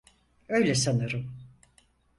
Öyle 0.49 0.75
sanırım. 0.75 1.31